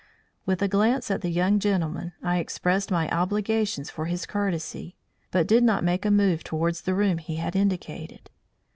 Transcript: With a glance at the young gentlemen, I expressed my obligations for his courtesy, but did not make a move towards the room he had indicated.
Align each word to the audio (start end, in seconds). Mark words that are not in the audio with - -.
With 0.47 0.63
a 0.63 0.67
glance 0.67 1.11
at 1.11 1.21
the 1.21 1.29
young 1.29 1.59
gentlemen, 1.59 2.13
I 2.23 2.37
expressed 2.39 2.89
my 2.89 3.07
obligations 3.11 3.91
for 3.91 4.05
his 4.05 4.25
courtesy, 4.25 4.95
but 5.29 5.45
did 5.45 5.63
not 5.63 5.83
make 5.83 6.05
a 6.05 6.09
move 6.09 6.43
towards 6.43 6.81
the 6.81 6.95
room 6.95 7.19
he 7.19 7.35
had 7.35 7.55
indicated. 7.55 8.31